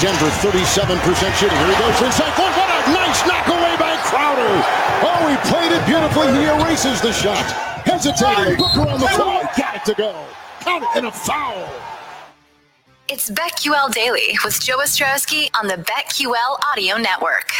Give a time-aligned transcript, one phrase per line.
[0.00, 1.58] Denver 37% shooting.
[1.58, 2.50] Here he goes for inside one.
[2.56, 4.64] What a nice knock away by Crowder.
[5.04, 6.32] Oh, he played it beautifully.
[6.32, 7.44] He erases the shot.
[7.84, 8.56] Hesitating.
[8.56, 9.42] Booker on the floor.
[9.58, 10.24] Got it to go.
[10.60, 11.68] Count it and a foul.
[13.10, 17.52] It's BetQL Daily with Joe Ostrowski on the BetQL Audio Network.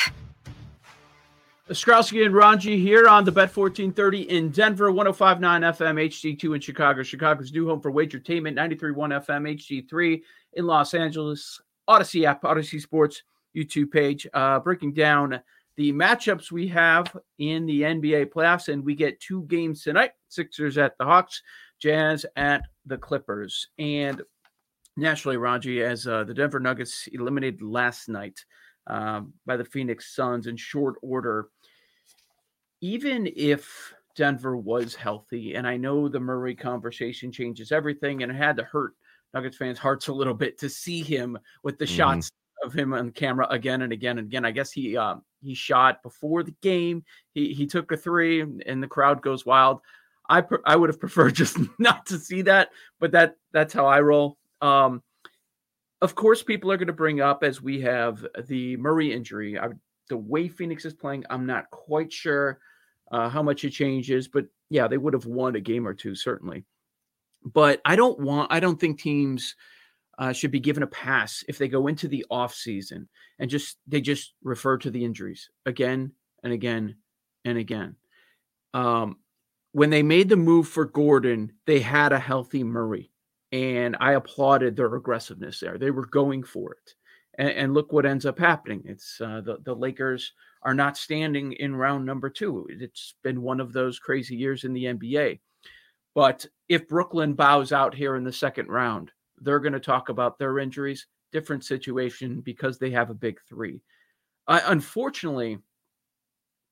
[1.69, 7.03] Ostrowski and Ranji here on the Bet 1430 in Denver, 1059 FM, HD2 in Chicago,
[7.03, 10.23] Chicago's new home for Wagertainment, 93.1 FM, HD3
[10.55, 13.25] in Los Angeles, Audacy app, Audacy Sports
[13.57, 15.41] YouTube page, uh, breaking down
[15.77, 18.69] the matchups we have in the NBA playoffs.
[18.69, 21.43] And we get two games tonight Sixers at the Hawks,
[21.81, 23.69] Jazz at the Clippers.
[23.79, 24.23] And
[24.97, 28.45] naturally, Raji, as uh, the Denver Nuggets eliminated last night
[28.87, 31.49] um, by the Phoenix Suns in short order,
[32.81, 38.37] even if Denver was healthy, and I know the Murray conversation changes everything, and it
[38.37, 38.95] had to hurt
[39.35, 41.97] Nuggets fans' hearts a little bit to see him with the mm-hmm.
[41.97, 44.45] shots of him on camera again and again and again.
[44.45, 47.05] I guess he uh, he shot before the game.
[47.33, 49.81] He he took a three, and the crowd goes wild.
[50.29, 54.01] I I would have preferred just not to see that, but that that's how I
[54.01, 54.37] roll.
[54.61, 55.03] Um,
[56.03, 59.59] of course, people are going to bring up as we have the Murray injury.
[59.59, 59.69] I,
[60.09, 62.59] the way Phoenix is playing, I'm not quite sure
[63.11, 66.15] uh, how much it changes, but yeah, they would have won a game or two
[66.15, 66.65] certainly.
[67.45, 68.53] But I don't want.
[68.53, 69.57] I don't think teams
[70.19, 73.79] uh, should be given a pass if they go into the off season and just
[73.87, 76.97] they just refer to the injuries again and again
[77.45, 77.97] and again.
[78.75, 79.17] Um,
[79.73, 83.11] when they made the move for Gordon, they had a healthy Murray
[83.53, 85.79] and I applauded their aggressiveness there.
[85.79, 86.95] They were going for it,
[87.39, 88.83] and, and look what ends up happening.
[88.85, 92.67] It's uh, the the Lakers are not standing in round number two.
[92.71, 95.41] It's been one of those crazy years in the NBA.
[96.15, 100.39] But if Brooklyn bows out here in the second round, they're going to talk about
[100.39, 101.07] their injuries.
[101.33, 103.81] Different situation because they have a big three.
[104.49, 105.59] Uh, unfortunately,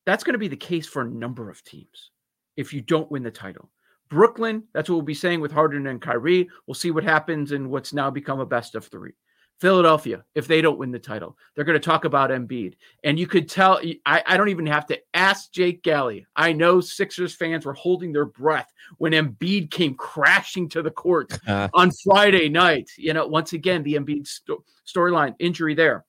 [0.05, 2.11] that's going to be the case for a number of teams
[2.57, 3.69] if you don't win the title.
[4.09, 6.49] Brooklyn, that's what we'll be saying with Harden and Kyrie.
[6.67, 9.13] We'll see what happens in what's now become a best of three.
[9.59, 12.75] Philadelphia, if they don't win the title, they're going to talk about Embiid.
[13.03, 16.25] And you could tell, I, I, don't even have to ask Jake Galley.
[16.35, 21.37] I know Sixers fans were holding their breath when Embiid came crashing to the court
[21.47, 22.89] on Friday night.
[22.97, 26.05] You know, once again, the Embiid sto- storyline injury there.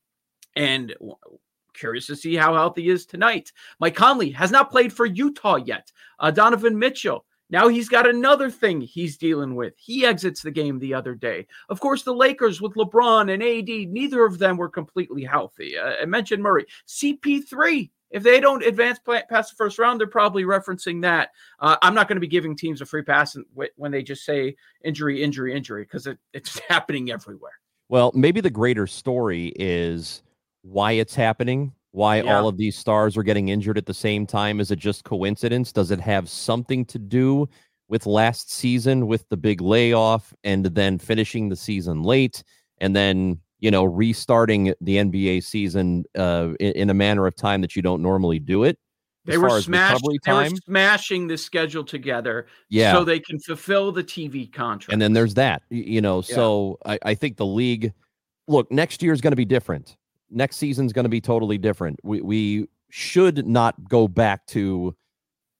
[0.54, 0.94] And
[1.74, 3.52] curious to see how healthy he is tonight.
[3.80, 5.90] Mike Conley has not played for Utah yet.
[6.18, 9.74] Uh, Donovan Mitchell now he's got another thing he's dealing with.
[9.76, 11.46] He exits the game the other day.
[11.68, 15.76] Of course, the Lakers with LeBron and AD, neither of them were completely healthy.
[15.76, 16.66] Uh, I mentioned Murray.
[16.86, 21.30] CP3, if they don't advance past the first round, they're probably referencing that.
[21.58, 23.36] Uh, I'm not going to be giving teams a free pass
[23.76, 27.52] when they just say injury, injury, injury, because it, it's happening everywhere.
[27.88, 30.22] Well, maybe the greater story is
[30.62, 32.36] why it's happening why yeah.
[32.36, 34.60] all of these stars are getting injured at the same time.
[34.60, 35.72] Is it just coincidence?
[35.72, 37.48] Does it have something to do
[37.88, 42.42] with last season with the big layoff and then finishing the season late
[42.78, 47.60] and then, you know, restarting the NBA season uh, in, in a manner of time
[47.62, 48.78] that you don't normally do it?
[49.26, 52.94] They were, smashed, they were smashing the schedule together yeah.
[52.94, 54.92] so they can fulfill the TV contract.
[54.92, 56.22] And then there's that, you know.
[56.26, 56.34] Yeah.
[56.34, 57.92] So I, I think the league,
[58.48, 59.96] look, next year is going to be different
[60.30, 61.98] next season's going to be totally different.
[62.02, 64.94] We we should not go back to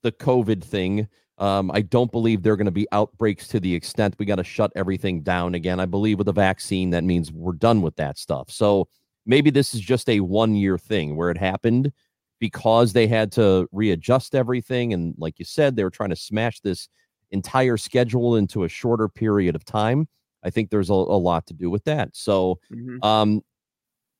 [0.03, 1.09] the COVID thing.
[1.39, 4.37] Um, I don't believe there are going to be outbreaks to the extent we got
[4.37, 5.81] to shut everything down again.
[5.81, 8.51] I believe with a vaccine, that means we're done with that stuff.
[8.51, 8.89] So
[9.25, 11.93] maybe this is just a one year thing where it happened
[12.41, 14.93] because they had to readjust everything.
[14.93, 16.89] And like you said, they were trying to smash this
[17.31, 20.09] entire schedule into a shorter period of time.
[20.43, 22.11] I think there's a, a lot to do with that.
[22.13, 23.03] So, mm-hmm.
[23.05, 23.43] um,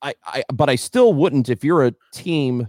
[0.01, 2.67] I, I but I still wouldn't if you're a team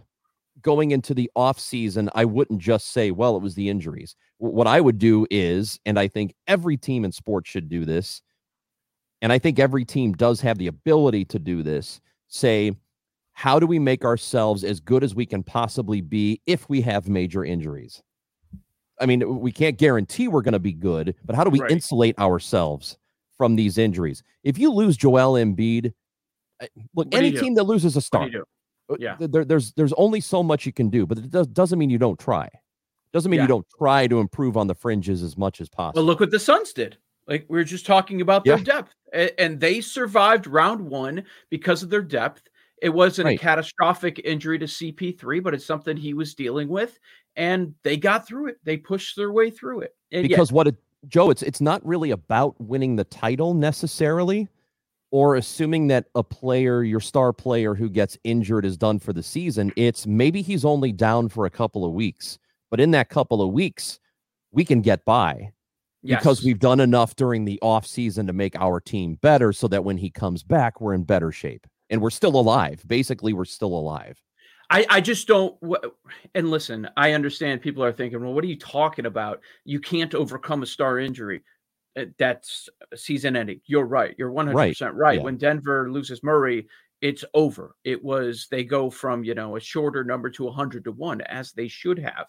[0.62, 4.14] going into the off season, I wouldn't just say, well, it was the injuries.
[4.38, 8.22] What I would do is, and I think every team in sports should do this,
[9.20, 12.72] and I think every team does have the ability to do this, say,
[13.32, 17.08] how do we make ourselves as good as we can possibly be if we have
[17.08, 18.02] major injuries?
[19.00, 21.70] I mean, we can't guarantee we're going to be good, but how do we right.
[21.70, 22.98] insulate ourselves
[23.36, 24.22] from these injuries?
[24.44, 25.92] If you lose Joel Embiid,
[26.62, 28.28] look, what any team that loses a star,
[28.90, 31.78] uh, yeah, there, there's there's only so much you can do, but it does, doesn't
[31.78, 32.48] mean you don't try.
[33.12, 33.44] Doesn't mean yeah.
[33.44, 36.00] you don't try to improve on the fringes as much as possible.
[36.00, 36.96] Well, look what the Suns did.
[37.26, 38.64] Like we are just talking about their yeah.
[38.64, 38.94] depth,
[39.38, 42.42] and they survived round one because of their depth.
[42.80, 43.38] It wasn't right.
[43.38, 46.98] a catastrophic injury to CP3, but it's something he was dealing with,
[47.36, 48.56] and they got through it.
[48.64, 49.94] They pushed their way through it.
[50.10, 50.74] And because what it,
[51.06, 54.48] Joe, it's it's not really about winning the title necessarily
[55.12, 59.22] or assuming that a player, your star player who gets injured is done for the
[59.22, 62.38] season, it's maybe he's only down for a couple of weeks.
[62.70, 64.00] But in that couple of weeks,
[64.50, 65.52] we can get by
[66.02, 66.18] yes.
[66.18, 69.84] because we've done enough during the off season to make our team better so that
[69.84, 72.82] when he comes back, we're in better shape and we're still alive.
[72.86, 74.18] Basically, we're still alive.
[74.70, 75.54] I, I just don't.
[76.34, 79.40] And listen, I understand people are thinking, well, what are you talking about?
[79.66, 81.42] You can't overcome a star injury.
[81.96, 83.60] Uh, that's season ending.
[83.66, 84.14] You're right.
[84.18, 84.94] You're 100% right.
[84.94, 85.18] right.
[85.18, 85.24] Yeah.
[85.24, 86.66] When Denver loses Murray,
[87.02, 87.76] it's over.
[87.84, 91.52] It was, they go from, you know, a shorter number to 100 to 1, as
[91.52, 92.26] they should have.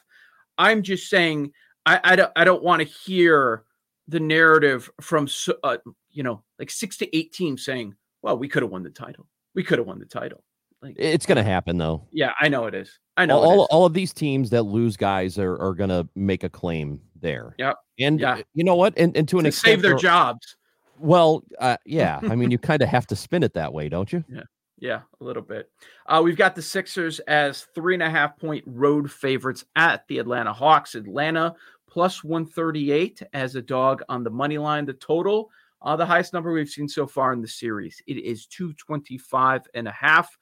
[0.57, 1.51] I'm just saying,
[1.85, 3.63] I, I don't, I don't want to hear
[4.07, 5.27] the narrative from,
[5.63, 5.77] uh,
[6.11, 9.27] you know, like six to eight teams saying, well, we could have won the title.
[9.55, 10.43] We could have won the title.
[10.81, 12.07] Like, it's going to happen though.
[12.11, 12.99] Yeah, I know it is.
[13.15, 16.43] I know all, all of these teams that lose guys are, are going to make
[16.43, 17.55] a claim there.
[17.57, 17.77] Yep.
[17.99, 18.41] And yeah.
[18.53, 18.93] you know what?
[18.97, 20.55] And, and to an to extent, save their jobs.
[20.99, 22.19] Well, uh, yeah.
[22.21, 24.23] I mean, you kind of have to spin it that way, don't you?
[24.29, 24.43] Yeah.
[24.79, 25.69] Yeah, a little bit.
[26.07, 30.19] Uh, we've got the Sixers as three and a half point road favorites at the
[30.19, 30.95] Atlanta Hawks.
[30.95, 31.55] Atlanta
[31.89, 34.85] plus 138 as a dog on the money line.
[34.85, 35.49] The total,
[35.83, 38.01] uh, the highest number we've seen so far in the series.
[38.07, 40.37] It is 225 and a half.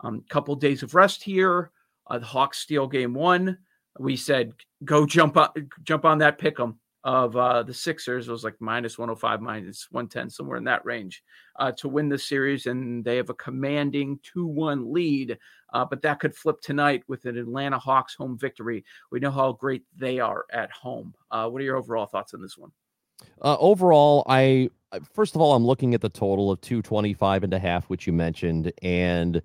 [0.00, 1.70] Um, couple days of rest here.
[2.06, 3.56] Uh, the Hawks steal game one.
[3.98, 4.52] We said
[4.84, 8.28] go jump up, jump on that pick 'em of uh, the Sixers.
[8.28, 11.22] It was like minus 105, minus 110, somewhere in that range
[11.56, 12.66] uh, to win the series.
[12.66, 15.38] And they have a commanding 2 1 lead.
[15.72, 18.84] Uh, but that could flip tonight with an Atlanta Hawks home victory.
[19.12, 21.14] We know how great they are at home.
[21.30, 22.72] Uh, what are your overall thoughts on this one?
[23.40, 24.70] Uh, overall, I
[25.14, 28.12] first of all, I'm looking at the total of 225 and a half, which you
[28.12, 29.40] mentioned, and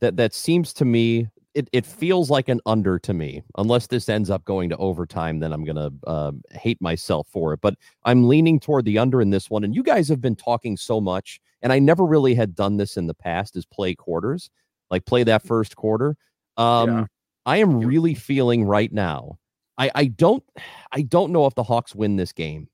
[0.00, 3.42] that that seems to me it, it feels like an under to me.
[3.56, 7.60] Unless this ends up going to overtime, then I'm gonna uh, hate myself for it.
[7.62, 9.64] But I'm leaning toward the under in this one.
[9.64, 12.98] And you guys have been talking so much, and I never really had done this
[12.98, 13.56] in the past.
[13.56, 14.50] Is play quarters,
[14.90, 16.16] like play that first quarter.
[16.58, 17.04] Um, yeah.
[17.46, 19.38] I am really feeling right now.
[19.78, 20.44] I, I don't
[20.92, 22.68] I don't know if the Hawks win this game,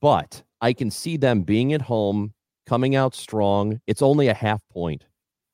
[0.00, 2.32] but I can see them being at home,
[2.66, 3.80] coming out strong.
[3.86, 5.04] It's only a half point.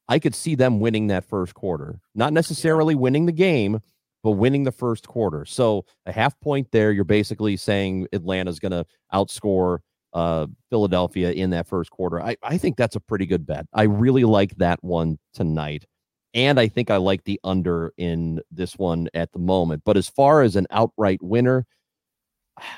[0.09, 2.01] I could see them winning that first quarter.
[2.15, 3.81] Not necessarily winning the game,
[4.23, 5.45] but winning the first quarter.
[5.45, 9.79] So a half point there, you're basically saying Atlanta's going to outscore
[10.13, 12.21] uh, Philadelphia in that first quarter.
[12.21, 13.67] I, I think that's a pretty good bet.
[13.73, 15.85] I really like that one tonight.
[16.33, 19.83] And I think I like the under in this one at the moment.
[19.85, 21.67] But as far as an outright winner,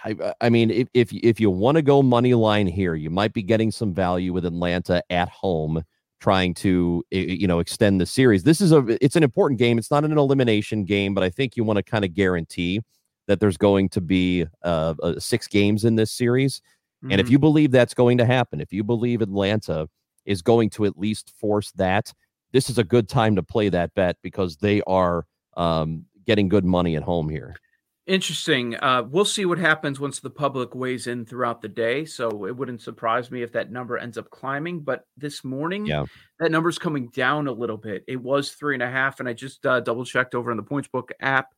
[0.04, 3.32] I, I mean, if, if, if you want to go money line here, you might
[3.32, 5.82] be getting some value with Atlanta at home
[6.20, 8.42] trying to you know extend the series.
[8.42, 9.78] This is a it's an important game.
[9.78, 12.80] It's not an elimination game, but I think you want to kind of guarantee
[13.26, 16.60] that there's going to be uh, uh, six games in this series.
[17.02, 17.12] Mm-hmm.
[17.12, 17.32] And if mm-hmm.
[17.32, 19.88] you believe that's going to happen, if you believe Atlanta
[20.24, 22.12] is going to at least force that,
[22.52, 25.26] this is a good time to play that bet because they are
[25.56, 27.56] um, getting good money at home here.
[28.06, 28.76] Interesting.
[28.76, 32.04] Uh, we'll see what happens once the public weighs in throughout the day.
[32.04, 34.80] So it wouldn't surprise me if that number ends up climbing.
[34.80, 36.04] But this morning, yeah.
[36.38, 38.04] that number's coming down a little bit.
[38.06, 40.62] It was three and a half, and I just uh, double checked over on the
[40.62, 41.52] Points PointsBook app,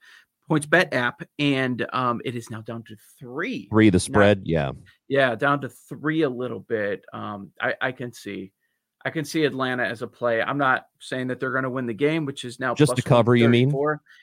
[0.50, 3.68] PointsBet app, and um, it is now down to three.
[3.68, 4.72] Three the spread, yeah,
[5.06, 7.04] yeah, down to three a little bit.
[7.12, 8.52] Um, I, I can see.
[9.04, 10.42] I can see Atlanta as a play.
[10.42, 13.02] I'm not saying that they're going to win the game, which is now just to
[13.02, 13.36] cover.
[13.36, 13.70] You mean?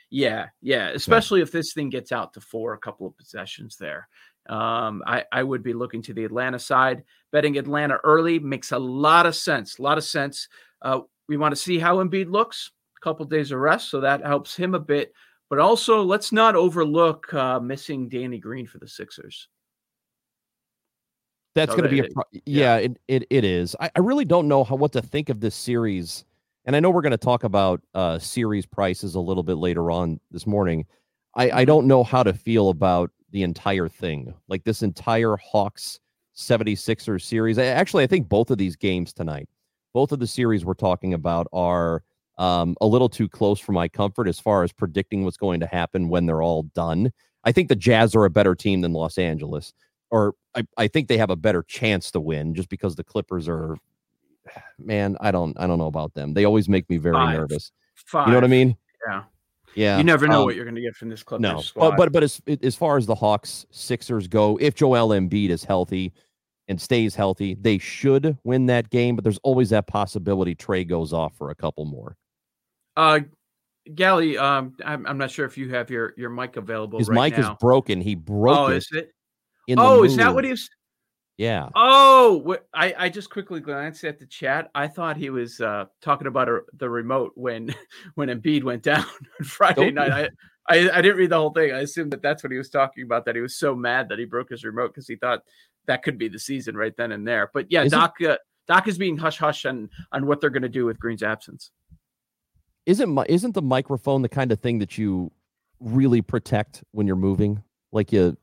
[0.10, 0.90] Yeah, yeah.
[0.90, 4.08] Especially if this thing gets out to four, a couple of possessions there.
[4.48, 7.04] Um, I, I would be looking to the Atlanta side.
[7.32, 9.80] Betting Atlanta early makes a lot of sense.
[9.80, 10.50] A lot of sense.
[10.82, 12.72] Uh, we want to see how Embiid looks.
[12.98, 15.14] A couple days of rest, so that helps him a bit.
[15.50, 19.48] But also, let's not overlook uh, missing Danny Green for the Sixers.
[21.56, 23.76] That's so going to be a pro- yeah, yeah, it, it it is.
[23.80, 26.26] I, I really don't know how what to think of this series,
[26.66, 29.90] and I know we're going to talk about uh series prices a little bit later
[29.90, 30.86] on this morning.
[31.34, 31.66] I I mm-hmm.
[31.66, 36.00] don't know how to feel about the entire thing, like this entire Hawks
[36.36, 37.58] 76ers series.
[37.58, 39.48] I, actually, I think both of these games tonight,
[39.94, 42.04] both of the series we're talking about are
[42.38, 45.68] um, a little too close for my comfort as far as predicting what's going to
[45.68, 47.12] happen when they're all done.
[47.46, 49.74] I think the Jazz are a better team than Los Angeles
[50.16, 53.50] or I, I think they have a better chance to win just because the Clippers
[53.50, 53.76] are
[54.80, 56.34] man, I don't I don't know about them.
[56.34, 57.38] They always make me very Five.
[57.38, 57.72] nervous.
[57.96, 58.28] Five.
[58.28, 58.78] You know what I mean?
[59.06, 59.24] Yeah.
[59.76, 59.98] Yeah.
[59.98, 61.60] You never know um, what you're going to get from this Clippers no.
[61.60, 61.90] Squad.
[61.92, 65.66] But but but as as far as the Hawks Sixers go, if Joel Embiid is
[65.66, 66.14] healthy
[66.70, 71.12] and stays healthy, they should win that game, but there's always that possibility Trae goes
[71.12, 72.16] off for a couple more.
[72.96, 73.20] Uh
[73.94, 76.98] Gally, um, I'm, I'm not sure if you have your, your mic available.
[76.98, 77.52] His right mic now.
[77.52, 78.02] is broken.
[78.02, 78.78] He broke oh, it.
[78.78, 79.15] Is it?
[79.78, 80.70] Oh, is that what he was?
[81.38, 81.70] Yeah.
[81.76, 84.70] Oh, I, I just quickly glanced at the chat.
[84.74, 87.76] I thought he was uh, talking about a, the remote when
[88.16, 89.06] when Embiid went down
[89.40, 90.12] on Friday Don't night.
[90.12, 90.30] I,
[90.68, 91.74] I, I didn't read the whole thing.
[91.74, 93.26] I assumed that that's what he was talking about.
[93.26, 95.42] That he was so mad that he broke his remote because he thought
[95.88, 97.52] that could be the season right then and there.
[97.54, 100.64] But yeah, is Doc uh, Doc is being hush hush on on what they're going
[100.64, 101.72] to do with Green's absence.
[102.86, 105.32] Isn't isn't the microphone the kind of thing that you
[105.82, 107.62] really protect when you're moving?
[107.92, 108.38] Like you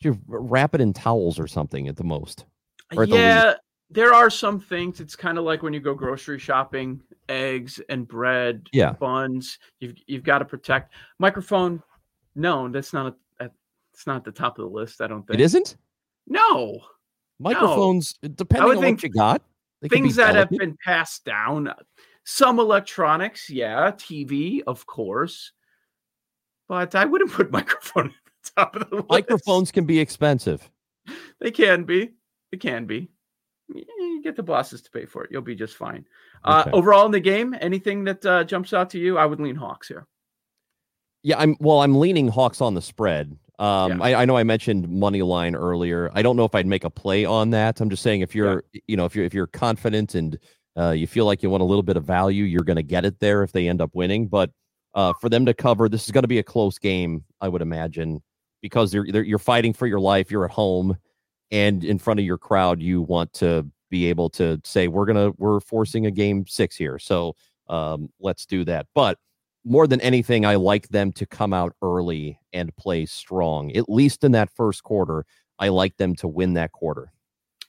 [0.00, 2.44] you wrap it in towels or something at the most.
[2.92, 5.00] yeah, the there are some things.
[5.00, 9.58] It's kind of like when you go grocery shopping, eggs and bread, yeah, buns.
[9.80, 11.82] You've you've got to protect microphone.
[12.34, 13.50] No, that's not a.
[13.94, 15.00] It's not the top of the list.
[15.00, 15.76] I don't think it isn't.
[16.26, 16.80] No,
[17.38, 18.14] microphones.
[18.22, 18.28] No.
[18.28, 19.42] Depending on what you got,
[19.88, 21.72] things that have been passed down.
[22.24, 25.52] Some electronics, yeah, TV, of course,
[26.68, 28.12] but I wouldn't put microphone
[28.56, 29.08] top of the list.
[29.08, 30.70] Microphones can be expensive.
[31.40, 32.14] They can be.
[32.52, 33.10] It can be.
[33.68, 35.30] You get the bosses to pay for it.
[35.30, 36.04] You'll be just fine.
[36.44, 36.70] Uh, okay.
[36.70, 39.18] Uh, overall in the game, anything that uh, jumps out to you?
[39.18, 40.06] I would lean Hawks here.
[41.22, 41.56] Yeah, I'm.
[41.60, 43.36] Well, I'm leaning Hawks on the spread.
[43.58, 44.04] Um, yeah.
[44.04, 46.10] I, I, know I mentioned money line earlier.
[46.14, 47.80] I don't know if I'd make a play on that.
[47.80, 48.80] I'm just saying if you're, yeah.
[48.86, 50.38] you know, if you're if you're confident and
[50.78, 53.04] uh, you feel like you want a little bit of value, you're going to get
[53.04, 54.28] it there if they end up winning.
[54.28, 54.50] But
[54.94, 57.62] uh, for them to cover, this is going to be a close game, I would
[57.62, 58.22] imagine
[58.60, 60.30] because they're, they're, you're fighting for your life.
[60.30, 60.96] You're at home,
[61.50, 65.32] and in front of your crowd, you want to be able to say, "We're gonna
[65.38, 67.36] we're forcing a game six here, so
[67.68, 69.18] um, let's do that." But
[69.64, 74.24] more than anything, I like them to come out early and play strong, at least
[74.24, 75.24] in that first quarter.
[75.58, 77.12] I like them to win that quarter.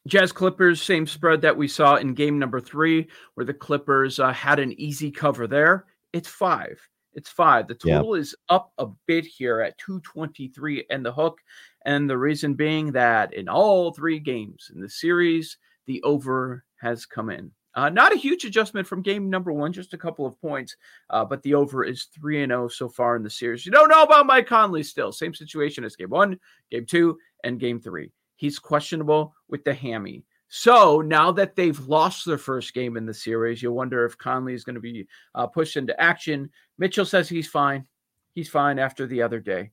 [0.08, 4.32] Jazz Clippers, same spread that we saw in game number three, where the Clippers uh,
[4.32, 5.86] had an easy cover there.
[6.14, 6.80] It's five.
[7.20, 7.68] It's five.
[7.68, 11.40] The total is up a bit here at 223 and the hook.
[11.86, 17.06] And the reason being that in all three games in the series, the over has
[17.06, 17.52] come in.
[17.76, 20.78] Uh, not a huge adjustment from game number one, just a couple of points,
[21.10, 23.66] uh, but the over is 3 and 0 so far in the series.
[23.66, 25.12] You don't know about Mike Conley still.
[25.12, 26.40] Same situation as game one,
[26.72, 28.14] game two, and game three.
[28.38, 30.24] He's questionable with the hammy.
[30.50, 34.56] So now that they've lost their first game in the series, you wonder if Conley
[34.56, 36.50] is going to be uh, pushed into action.
[36.80, 37.86] Mitchell says he's fine.
[38.34, 39.72] He's fine after the other day.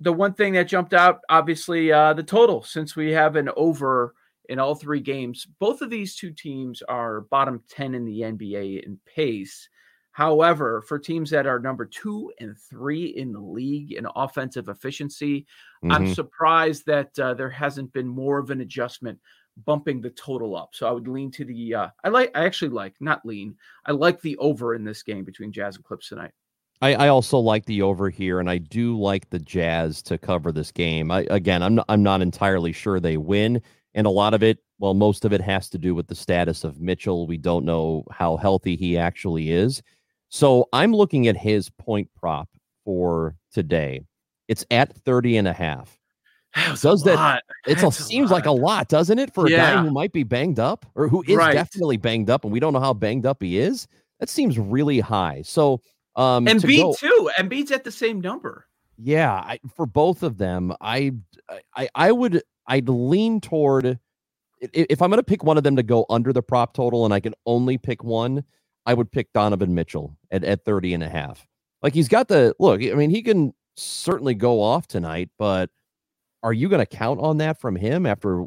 [0.00, 4.14] The one thing that jumped out, obviously, uh, the total, since we have an over
[4.48, 5.46] in all three games.
[5.58, 9.68] Both of these two teams are bottom 10 in the NBA in pace.
[10.12, 15.42] However, for teams that are number two and three in the league in offensive efficiency,
[15.84, 15.92] mm-hmm.
[15.92, 19.18] I'm surprised that uh, there hasn't been more of an adjustment
[19.64, 20.70] bumping the total up.
[20.74, 23.56] So I would lean to the uh, I like I actually like not lean.
[23.86, 26.32] I like the over in this game between Jazz and Clips tonight.
[26.82, 30.52] I, I also like the over here, and I do like the Jazz to cover
[30.52, 31.10] this game.
[31.10, 33.62] I, again, I'm not, I'm not entirely sure they win,
[33.94, 36.64] and a lot of it, well, most of it has to do with the status
[36.64, 37.26] of Mitchell.
[37.26, 39.82] We don't know how healthy he actually is.
[40.28, 42.48] So I'm looking at his point prop
[42.84, 44.02] for today.
[44.48, 45.95] It's at 30 and a half.
[46.80, 48.36] Does that it seems lot.
[48.36, 49.74] like a lot, doesn't it, for a yeah.
[49.74, 51.52] guy who might be banged up or who is right.
[51.52, 53.86] definitely banged up and we don't know how banged up he is?
[54.20, 55.42] That seems really high.
[55.44, 55.80] So
[56.14, 57.30] um Embiid too.
[57.38, 58.66] Embiid's at the same number.
[58.98, 61.12] Yeah, I, for both of them, I
[61.74, 63.98] I I would I'd lean toward
[64.60, 67.12] if I'm going to pick one of them to go under the prop total and
[67.12, 68.42] I can only pick one,
[68.86, 71.46] I would pick Donovan Mitchell at, at 30 and a half.
[71.82, 75.70] Like he's got the look, I mean, he can certainly go off tonight, but
[76.42, 78.44] are you going to count on that from him after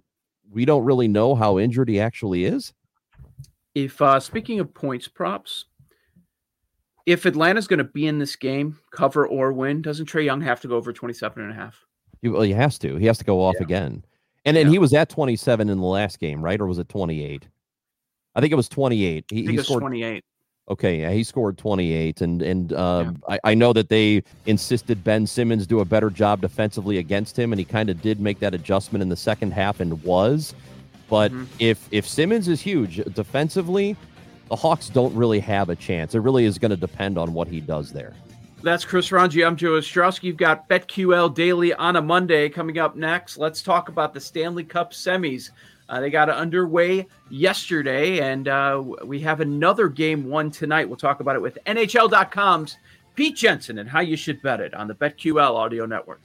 [0.51, 2.73] we don't really know how injured he actually is?
[3.75, 5.65] If uh speaking of points props,
[7.05, 10.61] if Atlanta's going to be in this game, cover or win, doesn't Trae Young have
[10.61, 11.85] to go over 27 and a half?
[12.21, 12.97] He, well, he has to.
[12.97, 13.63] He has to go off yeah.
[13.63, 14.05] again.
[14.45, 14.73] And then yeah.
[14.73, 16.59] he was at 27 in the last game, right?
[16.59, 17.47] Or was it 28?
[18.35, 19.25] I think it was 28.
[19.29, 20.23] He, he scored 28.
[20.69, 23.37] Okay, yeah, he scored 28, and and uh, yeah.
[23.43, 27.51] I, I know that they insisted Ben Simmons do a better job defensively against him,
[27.51, 30.53] and he kind of did make that adjustment in the second half and was.
[31.09, 31.45] But mm-hmm.
[31.57, 33.95] if if Simmons is huge defensively,
[34.49, 36.13] the Hawks don't really have a chance.
[36.13, 38.13] It really is going to depend on what he does there.
[38.61, 39.43] That's Chris Ranji.
[39.45, 40.23] I'm Joe Ostrowski.
[40.23, 43.37] You've got BetQL Daily on a Monday coming up next.
[43.37, 45.51] Let's talk about the Stanley Cup semis.
[45.89, 50.87] Uh, they got underway yesterday, and uh, we have another game one tonight.
[50.87, 52.77] We'll talk about it with NHL.com's
[53.15, 56.21] Pete Jensen and how you should bet it on the BetQL Audio Network.